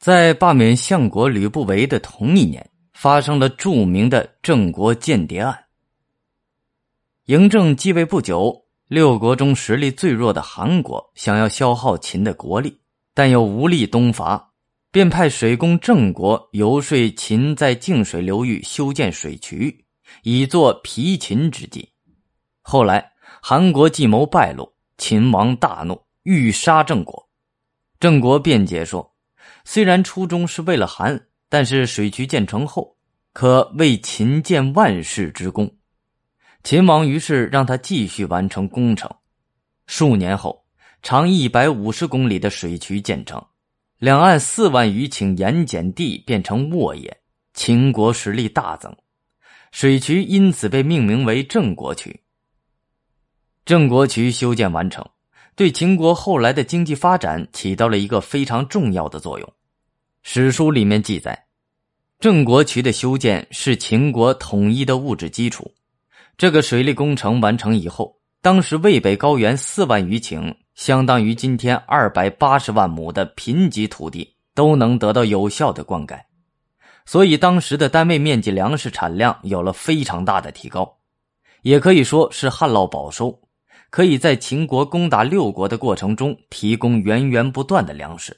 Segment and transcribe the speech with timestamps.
[0.00, 5.66] 在罢免相国吕不韦的同一年，发生了著名的郑国间谍案。
[7.26, 12.80] 嬴政继位不久，六国中实力最弱的韩国想要消耗秦的国力，
[13.12, 14.52] 但又无力东伐，
[14.90, 19.84] 便派水工郑国游说秦在泾水流域修建水渠，
[20.22, 21.86] 以作疲秦之计。
[22.62, 23.12] 后来，
[23.42, 27.28] 韩国计谋败露，秦王大怒，欲杀郑国。
[28.00, 29.14] 郑国辩解说，
[29.64, 32.96] 虽然初衷是为了韩，但是水渠建成后，
[33.32, 35.76] 可为秦建万世之功。
[36.62, 39.10] 秦王于是让他继续完成工程。
[39.86, 40.64] 数年后，
[41.02, 43.44] 长一百五十公里的水渠建成，
[43.98, 47.20] 两岸四万余顷盐碱地变成沃野，
[47.54, 48.94] 秦国实力大增，
[49.72, 52.20] 水渠因此被命名为郑国渠。
[53.64, 55.04] 郑国渠修建完成，
[55.60, 59.52] 对秦国后来的经济发展起到了一个非常重要的作用。
[60.22, 61.38] 史书里面记载，
[62.18, 65.70] 郑国渠的修建是秦国统一的物质基础。
[66.38, 76.18] 这个水利工程完成以后，当时渭北高原四万余顷，相当于今天二百八十万亩的贫瘠土地，都能得到有效的灌溉，
[77.04, 80.96] 所以当时的单位面积粮食产量有了非常大的提高，
[81.60, 83.38] 也可以说是旱涝保收，
[83.90, 88.36] 可以在秦国攻打六国的过程中提供源源不断的粮食。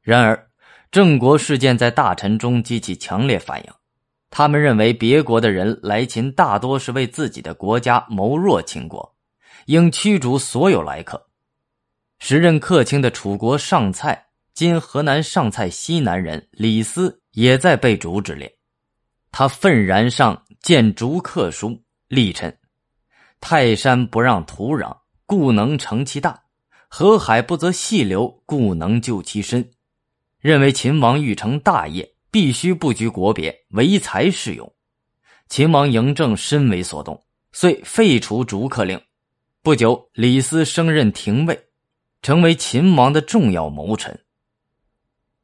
[0.00, 0.50] 然而，
[0.90, 3.72] 郑国事件在大臣中激起强烈反应。
[4.30, 9.16] 他们认为别国的人来秦大多是为自己的国家谋弱秦国，
[9.66, 11.26] 应驱逐所有来客。
[12.20, 18.56] 时任客卿的楚国上蔡（今河南上蔡西南人）李斯也在被逐之列。
[19.32, 22.56] 他愤然上见逐客书，力陈
[23.40, 24.96] ：“泰山不让土壤，
[25.26, 26.42] 故能成其大；
[26.88, 29.70] 河海不择细流，故能就其深。”
[30.40, 32.14] 认为秦王欲成大业。
[32.32, 34.72] 必须不拘国别，唯才是用。
[35.48, 39.02] 秦王嬴政深为所动，遂废除逐客令。
[39.62, 41.60] 不久，李斯升任廷尉，
[42.22, 44.16] 成为秦王的重要谋臣。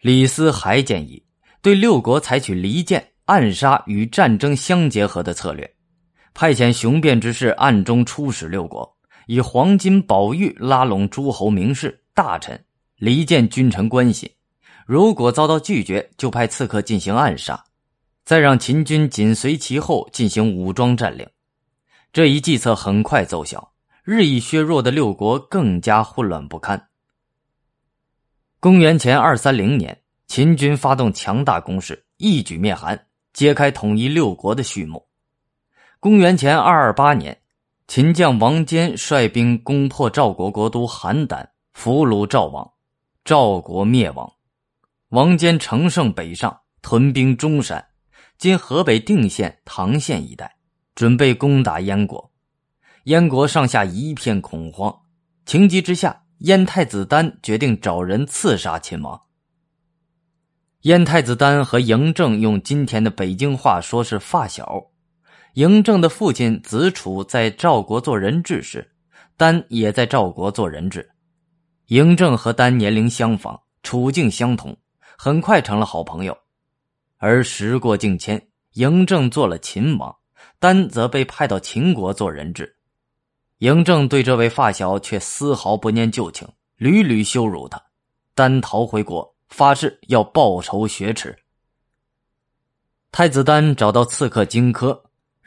[0.00, 1.22] 李斯还建议
[1.60, 5.70] 对六国采取离间、暗杀与战争相结合的策略，
[6.32, 8.96] 派遣雄辩之士暗中出使六国，
[9.26, 12.64] 以黄金宝玉拉拢诸侯名士、大臣，
[12.96, 14.36] 离间君臣关系。
[14.86, 17.62] 如果遭到拒绝，就派刺客进行暗杀，
[18.24, 21.28] 再让秦军紧随其后进行武装占领。
[22.12, 26.88] 这一计策很快奏效，日益削弱的六国更加混乱不堪。
[28.58, 35.06] 公元前二三零年，秦军发动强大攻势，一举灭韩，揭开统一六国的序幕。
[36.02, 37.42] 公元前二二八年，
[37.86, 42.72] 秦将王坚率兵攻破赵国国都邯郸，俘虏赵王，
[43.22, 44.32] 赵国灭亡。
[45.10, 47.88] 王坚乘胜北上，屯兵中山
[48.38, 50.56] （今河北定县、唐县一带），
[50.96, 52.32] 准备攻打燕国。
[53.04, 55.02] 燕国上下一片恐慌，
[55.44, 59.20] 情急之下，燕太子丹决定找人刺杀秦王。
[60.84, 64.86] 燕太子丹和嬴政用今天的北京话说是发小。
[65.54, 68.90] 嬴政的父亲子楚在赵国做人质时，
[69.36, 71.08] 丹也在赵国做人质。
[71.88, 74.76] 嬴政和丹年龄相仿，处境相同。
[75.22, 76.34] 很快成了好朋友，
[77.18, 78.40] 而时过境迁，
[78.72, 80.16] 嬴政做了秦王，
[80.58, 82.74] 丹则被派到秦国做人质。
[83.58, 87.78] 嬴政对这位发小却丝毫不念旧情，屡屡羞辱他。
[88.34, 91.36] 丹逃回国，发誓要报仇雪耻。
[93.12, 94.98] 太子丹找到刺客荆轲，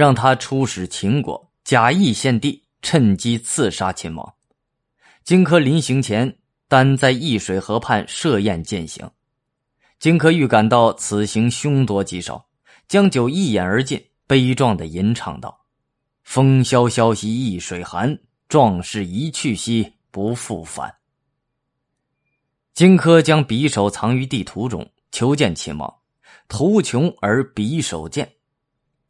[0.00, 4.32] 让他出使秦国，假意献帝，趁机刺杀秦王。
[5.24, 6.38] 荆轲临行前，
[6.68, 9.10] 丹在易水河畔设宴饯行。
[9.98, 12.46] 荆轲预感到此行凶多吉少，
[12.88, 15.66] 将酒一饮而尽，悲壮的吟唱道
[16.24, 18.18] ：“风萧萧兮易水寒，
[18.48, 20.94] 壮士一去兮不复返。”
[22.72, 25.94] 荆轲将匕首藏于地图中，求见秦王。
[26.48, 28.32] 图穷而匕首见，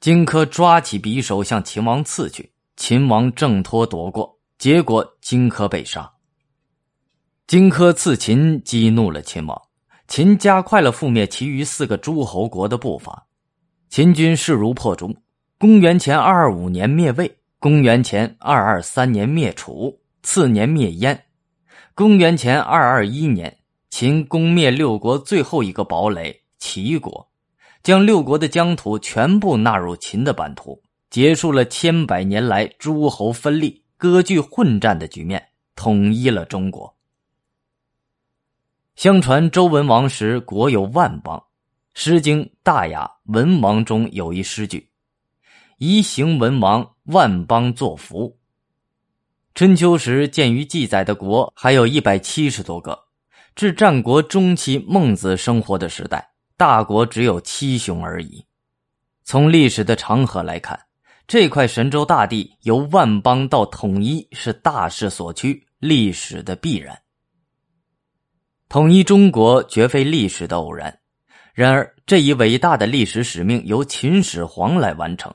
[0.00, 6.12] 荆轲抓起匕首向秦王刺去，秦王挣脱躲过，结果荆轲被杀。
[7.48, 9.60] 荆轲刺秦，激怒了秦王。
[10.06, 13.26] 秦加快了覆灭其余四个诸侯国的步伐，
[13.90, 15.14] 秦军势如破竹。
[15.58, 21.24] 公元前二二五年灭魏，公元前二二三年灭楚，次年灭燕。
[21.94, 23.58] 公元前二二一年，
[23.90, 27.28] 秦攻灭六国最后一个堡垒齐国，
[27.88, 35.42] 将六国的疆土全部纳入秦的版图，结束了千百年来诸侯分立、割据混战的局面，
[35.74, 36.94] 统一了中国。
[38.94, 41.38] 相传周文王时国有万邦，
[41.94, 44.90] 《诗经·大雅·文王》中有一诗句
[45.80, 48.36] ：“宜行文王，万邦作福。”
[49.56, 53.06] 春秋时见于记载的国还有一百七十多个，
[53.54, 58.44] 至战国中期孟子生活的时代，大国只有七雄而已。
[59.22, 60.76] 从历史的长河来看，
[61.28, 67.00] 这块神州大地由万邦到统一是大势所趋，历史的必然。
[68.68, 70.98] 统一中国绝非历史的偶然，
[71.54, 75.32] 然而这一伟大的历史使命由秦始皇来完成，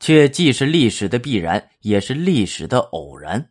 [0.00, 3.50] 却既是历史的必然，也是历史的偶然。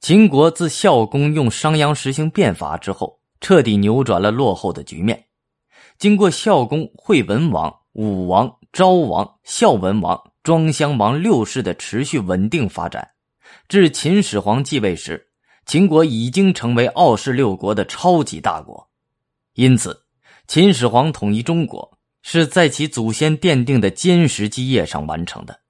[0.00, 5.28] 秦国自孝公用商鞅实行变法之后，彻底扭转了落后的局面。
[6.00, 13.06] 经过孝公、惠文王、武王、昭王、孝文王、庄襄王六世的持续稳定发展，
[13.68, 15.28] 至秦始皇继位时，
[15.66, 18.88] 秦国已经成为傲视六国的超级大国。
[19.52, 20.04] 因此，
[20.46, 25.60] 秦始皇统一中国是在其祖先奠定的坚实基业上完成的。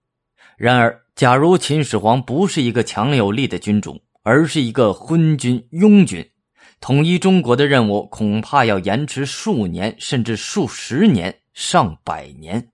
[0.57, 6.30] 然而，假如秦始皇不是一个强有力的君主，而是一个昏君、庸君，
[6.81, 12.69] 统一中国的任务恐怕要延迟数年，甚至数十年、上百年。